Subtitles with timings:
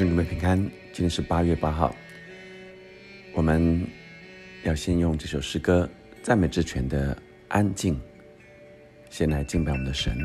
[0.00, 0.56] 是你们平安。
[0.94, 1.94] 今天是八月八号，
[3.34, 3.86] 我们
[4.62, 5.86] 要先用这首诗歌
[6.22, 7.14] 《赞美之泉》的
[7.48, 8.00] 安静，
[9.10, 10.16] 先来敬拜我们的神。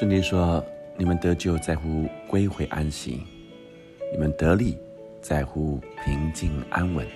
[0.00, 0.64] 圣经说
[0.96, 3.20] ：“你们得救在乎归回安息，
[4.10, 4.78] 你们得力
[5.20, 7.06] 在乎平静安稳。”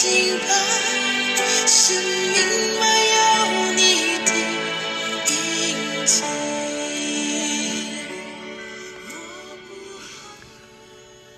[0.00, 2.34] 要敬拜，生命
[2.80, 3.80] 满有你。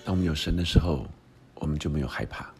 [0.05, 1.05] 当我们有神的时候，
[1.57, 2.55] 我们就没有害怕。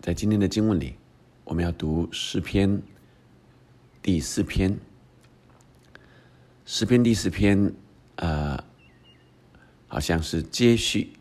[0.00, 0.94] 在今天的经文里，
[1.42, 2.80] 我们要读诗篇
[4.00, 4.78] 第四篇。
[6.64, 7.74] 诗篇第四篇，
[8.16, 8.62] 呃，
[9.88, 11.12] 好像是接续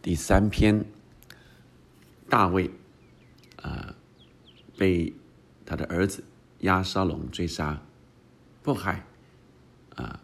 [0.00, 0.84] 第三篇。
[2.32, 2.70] 大卫，
[3.56, 3.94] 呃，
[4.78, 5.12] 被
[5.66, 6.24] 他的儿子
[6.60, 7.78] 亚沙龙追杀、
[8.62, 9.04] 迫害，
[9.96, 10.18] 啊、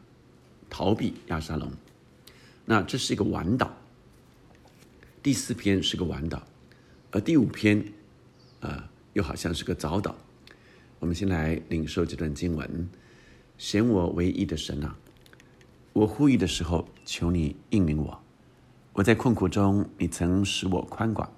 [0.70, 1.70] 逃避亚沙龙。
[2.64, 3.70] 那这是一个晚岛，
[5.22, 6.42] 第四篇是个晚岛，
[7.10, 7.84] 而第五篇，
[8.60, 8.82] 呃，
[9.12, 10.16] 又好像是个早岛。
[11.00, 12.88] 我们先来领受这段经文：
[13.58, 14.96] 显我唯一的神啊，
[15.92, 18.19] 我呼吁的时候，求你应允我。
[18.94, 21.30] 我在困苦中，你曾使我宽广，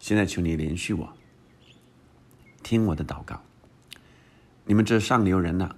[0.00, 1.12] 现在求你连续我，
[2.62, 3.42] 听我的祷告。
[4.64, 5.76] 你们这上流人呐、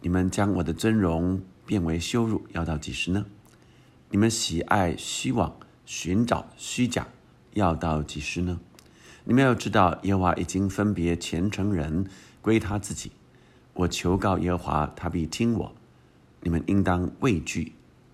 [0.00, 3.26] 你们将我的尊荣变为羞辱，要到几时呢？
[4.10, 7.08] 你们喜爱虚妄，寻找虚假，
[7.54, 8.60] 要到几时呢？
[9.24, 12.06] 你们要知道，耶和华已经分别虔诚人
[12.40, 13.10] 归他自己。
[13.72, 15.74] 我求告耶和华，他必听我。
[16.42, 17.72] 你们应当畏惧，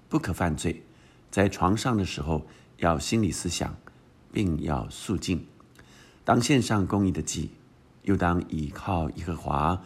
[0.08, 0.82] 不可犯罪。
[1.30, 2.46] 在床上的时候，
[2.78, 3.76] 要心理思想，
[4.32, 5.46] 并要肃静。
[6.24, 7.50] 当献上公义的祭，
[8.02, 9.82] 又当倚靠耶和华。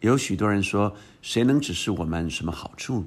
[0.00, 3.06] 有许多人说：谁能指示我们什么好处？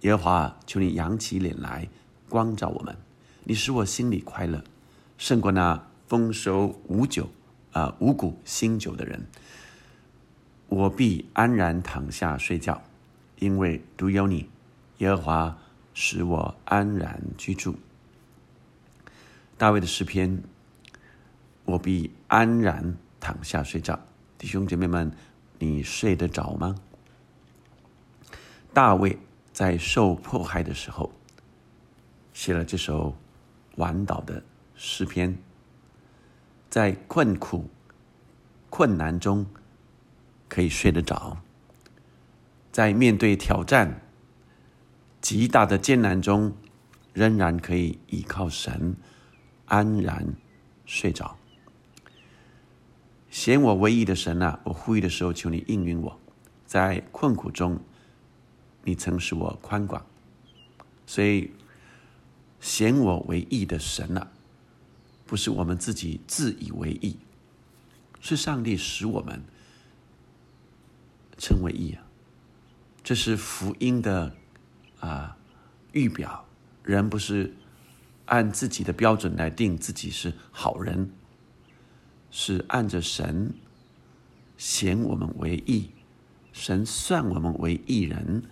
[0.00, 1.88] 耶和华，求你扬起脸来，
[2.28, 2.94] 光照我们。
[3.44, 4.62] 你使我心里快乐，
[5.16, 7.30] 胜过那丰收无酒
[7.72, 9.26] 啊、五谷新酒的人。
[10.68, 12.82] 我必安然躺下睡觉，
[13.38, 14.48] 因为独有你，
[14.98, 15.58] 耶和华
[15.92, 17.76] 使我安然居住。
[19.64, 20.42] 大卫的诗篇，
[21.64, 23.98] 我必安然躺下睡觉。
[24.36, 25.10] 弟兄姐妹们，
[25.58, 26.74] 你睡得着吗？
[28.74, 29.18] 大卫
[29.54, 31.10] 在受迫害的时候，
[32.34, 33.16] 写了这首
[33.76, 34.44] 晚岛的
[34.74, 35.38] 诗篇，
[36.68, 37.70] 在困苦、
[38.68, 39.46] 困难中
[40.46, 41.38] 可以睡得着，
[42.70, 44.02] 在面对挑战、
[45.22, 46.54] 极大的艰难中，
[47.14, 48.94] 仍然可以依靠神，
[49.66, 50.34] 安然
[50.86, 51.36] 睡着。
[53.30, 54.60] 显我唯一的神啊！
[54.64, 56.20] 我呼吁的时候，求你应允我。
[56.66, 57.80] 在困苦中，
[58.84, 60.04] 你曾使我宽广，
[61.06, 61.52] 所以
[62.60, 64.30] 显我为义的神啊，
[65.26, 67.16] 不是我们自己自以为义，
[68.20, 69.42] 是上帝使我们
[71.36, 72.06] 称为义啊。
[73.02, 74.34] 这是福音的
[75.00, 75.36] 啊
[75.92, 76.44] 预表。
[76.82, 77.54] 人不是
[78.26, 81.10] 按自己的标准来定自己是好人，
[82.30, 83.52] 是按着神
[84.56, 85.90] 显我们为义，
[86.52, 88.42] 神算我们为义人，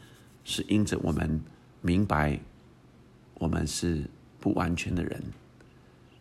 [0.45, 1.41] 是因着我们
[1.81, 2.41] 明白
[3.35, 4.09] 我们是
[4.41, 5.23] 不完全的人，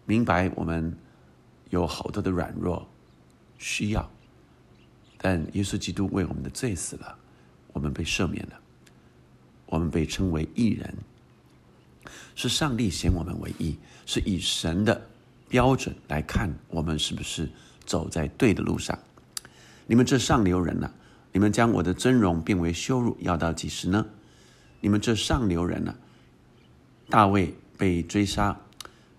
[0.06, 0.96] 明白我们
[1.70, 2.88] 有好多的软弱
[3.58, 4.10] 需要，
[5.18, 7.18] 但耶稣基督为我们的罪死了。
[7.74, 8.60] 我们被赦免了，
[9.66, 10.94] 我们被称为义人，
[12.36, 15.10] 是上帝显我们为义，是以神的
[15.48, 17.50] 标准来看我们是不是
[17.86, 18.98] 走在对的路上。
[19.88, 20.92] 你们这上流人呐，
[21.32, 24.06] 你们将我的尊荣变为羞辱，要到几时呢？
[24.80, 25.96] 你们这上流人呐，
[27.10, 28.60] 大卫被追杀，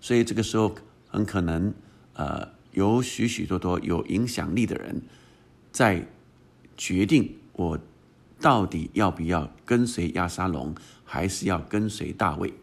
[0.01, 0.75] 所以这个时候
[1.09, 1.73] 很可能
[2.13, 5.01] 呃有许许多多有影响力的人
[5.71, 6.05] 在
[6.77, 7.79] 决定我。
[8.41, 10.75] 到底要不要跟随亚沙龙，
[11.05, 12.53] 还是要跟随大卫？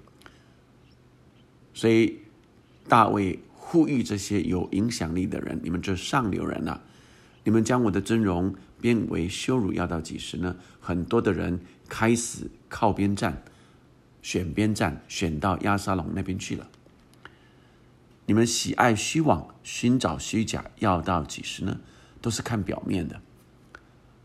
[1.72, 2.18] 所以
[2.88, 6.82] 大卫呼吁这些有影响力的人：“你们这上流人啊，
[7.44, 13.42] 你们将我的尊荣变为羞辱，要到几时呢？”很多的人开始靠边站，
[14.22, 16.68] 选边站，选到亚沙龙那边去了。
[18.26, 21.80] 你们喜爱虚妄，寻找虚假，要到几时呢？
[22.20, 23.20] 都是看表面的。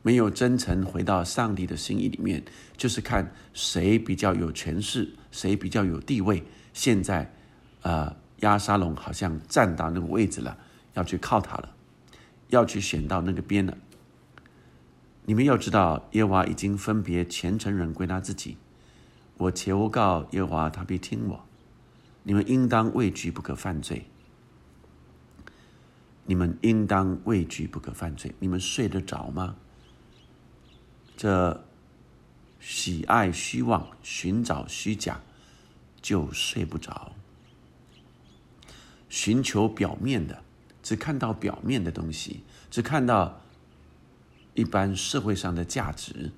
[0.01, 2.43] 没有真诚回到上帝的心意里面，
[2.77, 6.43] 就是看谁比较有权势，谁比较有地位。
[6.75, 7.31] 现在，
[7.83, 10.57] 呃，亚沙龙好像站到那个位置了，
[10.93, 11.73] 要去靠他了，
[12.49, 13.77] 要去选到那个边了。
[15.23, 18.57] 你们要知道，耶和华已经分别虔诚人归他自己。
[19.37, 21.45] 我求告耶和华，他必听我。
[22.23, 24.05] 你们应当畏惧，不可犯罪。
[26.25, 28.35] 你们应当畏惧，不可犯罪。
[28.39, 29.55] 你们睡得着吗？
[31.15, 31.63] 这
[32.59, 35.21] 喜爱虚妄，寻找虚假，
[36.05, 37.13] 就睡不着。
[39.09, 40.43] 寻求表面的，
[40.83, 43.41] 只看到表面的东西，只看到
[44.53, 46.31] 一般社会上的价值，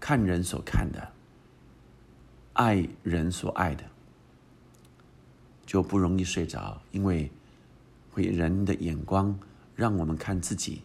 [0.00, 1.12] 看人所看的，
[2.54, 3.84] 爱人所爱的，
[5.64, 7.30] 就不容易睡着，因为
[8.10, 9.38] 会人的眼光
[9.76, 10.82] 让我们看自己，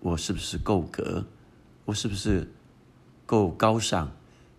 [0.00, 1.24] 我是不是够格？
[1.84, 2.50] 我是不是
[3.24, 4.10] 够高尚？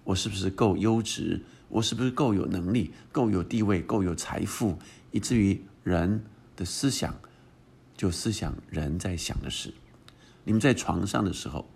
[0.06, 1.42] 我是不是够优质？
[1.72, 4.78] 我是不是够有能力、够有地位、够有财富，
[5.10, 6.24] 以至于人
[6.56, 7.20] 的思想
[7.98, 9.74] 就思想人在想的事？
[10.44, 11.68] 你们在床上的时候，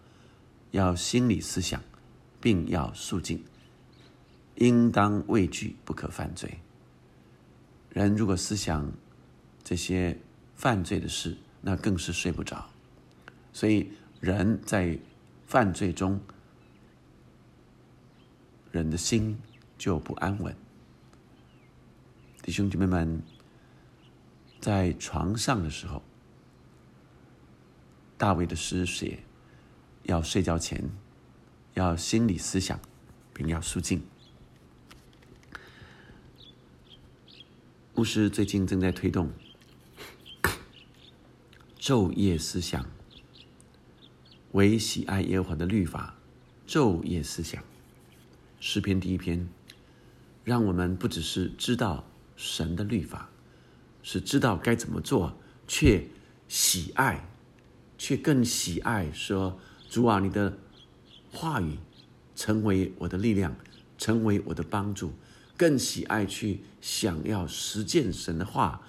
[0.71, 1.81] 要心理思想，
[2.39, 3.43] 并要肃静，
[4.55, 6.59] 应当畏惧，不可犯罪。
[7.89, 8.91] 人如果思想
[9.63, 10.15] 这些
[10.53, 12.69] 犯罪的事，那更是睡不着。
[13.51, 13.89] 所以
[14.19, 14.99] 人在。
[15.47, 16.19] 犯罪中，
[18.71, 19.37] 人的心
[19.77, 20.55] 就不安稳。
[22.41, 23.21] 弟兄姐妹们，
[24.59, 26.03] 在床上的时候，
[28.17, 29.23] 大卫的诗写：
[30.03, 30.89] 要睡觉前，
[31.73, 32.79] 要心理思想，
[33.33, 34.03] 并要肃静。
[37.95, 39.31] 牧师最近正在推动
[41.79, 42.85] 昼夜思想。
[44.51, 46.15] 唯喜爱耶和华的律法，
[46.65, 47.61] 昼夜思想。
[48.59, 49.49] 诗篇第一篇，
[50.45, 53.29] 让我们不只是知道神的律法，
[54.03, 55.35] 是知道该怎么做，
[55.67, 56.07] 却
[56.47, 57.27] 喜爱，
[57.97, 59.59] 却更喜爱说：
[59.89, 60.57] 主啊，你的
[61.31, 61.79] 话语
[62.35, 63.55] 成为我的力量，
[63.97, 65.11] 成为我的帮助，
[65.57, 68.81] 更喜爱去想要实践神的话，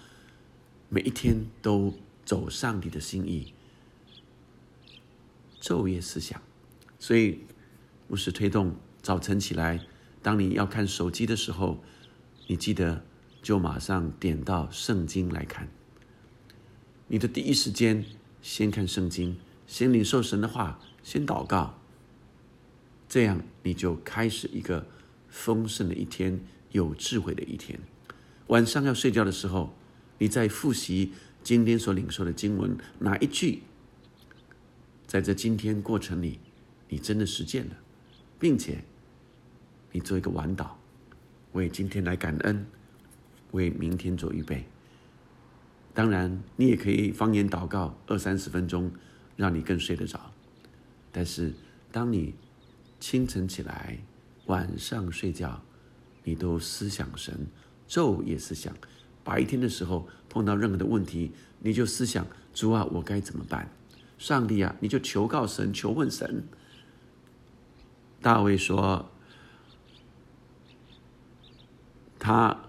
[0.90, 1.94] 每一天都
[2.26, 3.54] 走上帝的心意。
[5.58, 6.40] 昼夜思想，
[6.98, 7.40] 所以
[8.08, 9.80] 牧师推动早晨起来，
[10.26, 11.84] 当你要看手机的时候，
[12.48, 13.04] 你记得
[13.42, 15.68] 就马上点到圣经来看。
[17.06, 18.04] 你的第一时间
[18.42, 19.36] 先看圣经，
[19.68, 21.78] 先领受神的话，先祷告，
[23.08, 24.88] 这样你就开始一个
[25.28, 26.40] 丰盛的一天，
[26.72, 27.78] 有智慧的一天。
[28.48, 29.76] 晚上要睡觉的时候，
[30.18, 31.12] 你在复习
[31.44, 33.62] 今天所领受的经文哪一句？
[35.06, 36.40] 在这今天过程里，
[36.88, 37.76] 你真的实践了，
[38.40, 38.82] 并且
[39.96, 40.66] 你做一个晚祷，
[41.52, 42.66] 为今天来感恩，
[43.52, 44.62] 为明天做预备。
[45.94, 48.92] 当然，你也可以方言祷告二三十分钟，
[49.36, 50.20] 让你更睡得着。
[51.10, 51.54] 但是，
[51.90, 52.34] 当你
[53.00, 53.98] 清晨起来、
[54.44, 55.62] 晚上睡觉，
[56.24, 57.46] 你都思想神，
[57.88, 58.76] 昼夜思想。
[59.24, 63.66] 白天的时候碰到任何的问题，你就思想主啊，我该怎么办？
[64.18, 66.44] 上帝啊，你就求告神，求问神。”
[68.20, 69.10] 大卫说
[72.26, 72.60] ：“他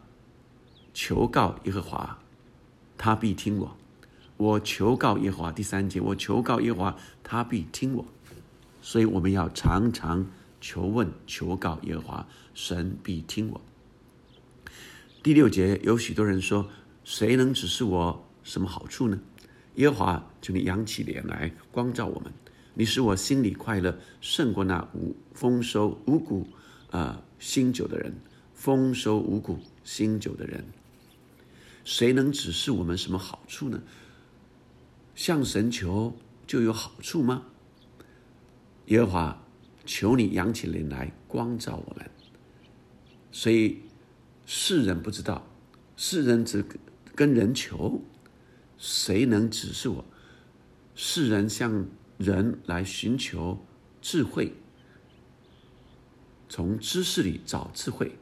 [0.93, 2.19] 求告耶和华，
[2.95, 3.75] 他必听我。
[4.37, 8.05] 我求告耶和华。”第三节，我求告耶和华，他必听我。
[8.83, 10.23] 所以我们要常常
[10.61, 13.59] 求问、求告耶和华，神必听我。
[15.23, 16.69] 第六节，有许多人说
[17.03, 19.19] ：“谁能指示我什么好处呢？”
[19.77, 22.31] 耶和华，求你扬起脸来，光照我们。
[22.75, 26.47] 你使我心里快乐，胜过那无丰收五谷
[26.91, 28.15] 啊新酒的人。
[28.57, 30.65] 丰收五谷新酒的人，
[31.85, 33.83] 谁能指示我们什么好处呢？
[35.13, 37.43] 向神求就有好处吗？
[38.87, 39.43] 耶和华，
[39.85, 42.09] 求你扬起脸来，光照我们。
[43.31, 43.83] 所以
[44.47, 45.47] 世人不知道，
[45.95, 46.65] 世人只
[47.13, 48.01] 跟人求，
[48.79, 50.03] 谁能指示我？
[50.95, 51.85] 世人向
[52.17, 53.63] 人来寻求
[54.01, 54.51] 智慧，
[56.49, 58.17] 从知识里找智慧，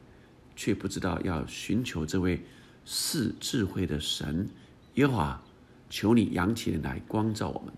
[0.56, 2.42] 却不知道要寻求这位
[2.84, 4.48] 是智慧的神
[4.94, 5.42] 耶和华。
[5.88, 7.72] 求你扬起脸来，光照我们。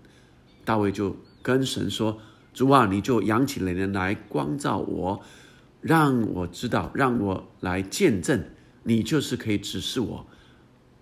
[0.65, 2.19] 大卫就跟神说
[2.55, 5.21] ：“主啊，你就扬起脸来，光照我，
[5.79, 8.43] 让我知道，让我来见证，
[8.81, 10.25] 你就是可以指示我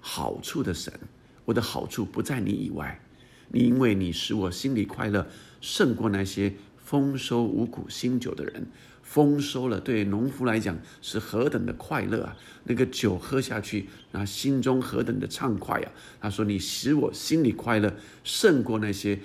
[0.02, 0.94] 好处的神。
[1.46, 3.00] 我的好处不在你以外。”
[3.50, 5.26] 你因为你使我心里快乐，
[5.62, 8.68] 胜过那些丰收五谷新酒的人。
[9.08, 12.36] 丰收了，对农夫来讲是何等的快乐啊！
[12.66, 15.92] 那个酒喝下去，那心中何等的畅快啊！
[16.20, 17.96] 他说：“你使我心里快乐，
[18.26, 19.18] 胜过那些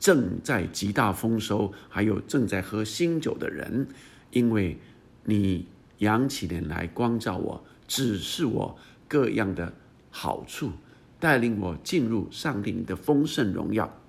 [0.00, 3.86] 正在极大丰收，还有正在喝新酒的人，
[4.30, 4.78] 因为
[5.24, 5.66] 你
[5.98, 9.74] 扬起脸来光照我，指示我各样的
[10.10, 10.72] 好处。”
[11.18, 14.00] 带领我进入上帝的丰盛荣耀，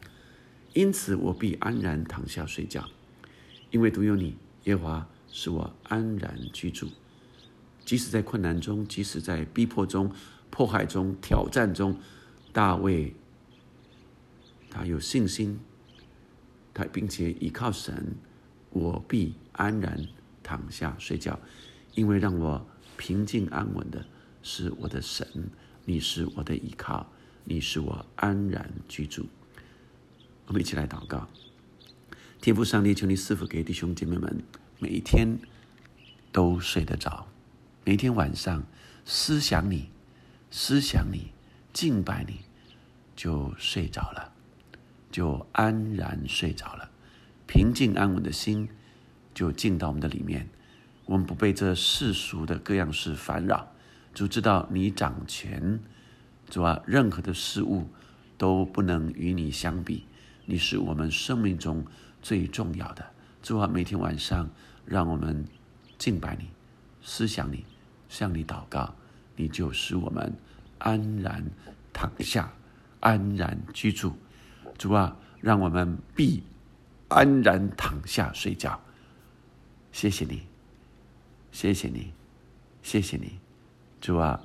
[0.73, 2.83] 因此我必安然躺下睡觉，
[3.71, 6.87] 因为独有你耶和华使我安然居住。
[7.85, 10.11] 即使在困难中，即使在逼迫中、
[10.49, 11.97] 迫害中、挑战中，
[12.51, 13.15] 大卫
[14.69, 15.59] 他有信心，
[16.73, 18.15] 他并且依靠神，
[18.71, 20.05] 我必安然
[20.43, 21.39] 躺下睡觉，
[21.95, 22.67] 因为让我
[22.97, 24.05] 平静安稳的
[24.43, 25.49] 是我的神。
[25.85, 27.09] 你是我的依靠，
[27.45, 29.25] 你是我安然居住。
[30.45, 31.29] 我们一起来祷告，
[32.41, 34.43] 天父上帝，求你赐福给弟兄姐妹们，
[34.79, 35.39] 每一天
[36.31, 37.25] 都睡得着，
[37.83, 38.63] 每天晚上
[39.05, 39.89] 思想你，
[40.51, 41.31] 思想你，
[41.73, 42.41] 敬拜你，
[43.15, 44.31] 就睡着了，
[45.11, 46.91] 就安然睡着了，
[47.47, 48.69] 平静安稳的心
[49.33, 50.47] 就进到我们的里面，
[51.05, 53.71] 我们不被这世俗的各样事烦扰。
[54.13, 55.79] 就知道你掌权，
[56.49, 57.87] 主啊，任何的事物
[58.37, 60.05] 都不能与你相比。
[60.45, 61.85] 你是我们生命中
[62.21, 63.05] 最重要的。
[63.41, 64.49] 主啊，每天晚上
[64.85, 65.45] 让我们
[65.97, 66.49] 敬拜你，
[67.01, 67.63] 思想你，
[68.09, 68.93] 向你祷告，
[69.35, 70.33] 你就使我们
[70.79, 71.45] 安然
[71.93, 72.51] 躺下，
[72.99, 74.17] 安然居住。
[74.77, 76.43] 主啊，让我们必
[77.07, 78.79] 安然躺下睡觉。
[79.91, 80.43] 谢谢你，
[81.51, 82.13] 谢谢你，
[82.83, 83.39] 谢谢你。
[84.01, 84.41] 主啊，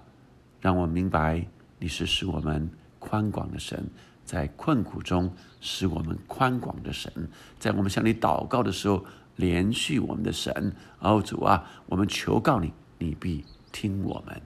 [0.61, 1.47] 让我明白
[1.79, 3.91] 你是使我们宽广的神，
[4.33, 7.13] 在困苦中使我们宽广的神，
[7.59, 9.05] 在我们向你祷告的时候
[9.37, 10.75] 连续我们的神。
[11.01, 14.41] 奥，主啊，我们求告你，你必听我们。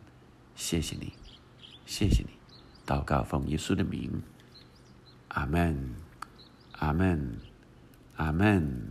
[0.57, 1.12] 谢谢你，
[1.87, 2.31] 谢谢你。
[2.85, 4.25] 祷告奉耶稣的名，
[5.28, 5.95] 阿门，
[6.73, 7.37] 阿门，
[8.16, 8.90] 阿门。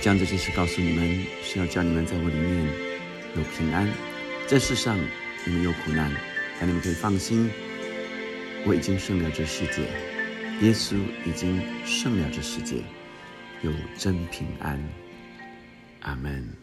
[0.00, 2.66] 将这件事告诉你们，是要叫你们在我里面
[3.36, 3.86] 有平安。
[4.48, 4.98] 在世上
[5.44, 6.10] 你们有苦难，
[6.58, 7.50] 但你们可以放心，
[8.66, 9.82] 我已经胜了这世界。
[10.62, 12.76] 耶稣已经胜了这世界，
[13.62, 14.82] 有真平安。
[16.00, 16.59] 阿门。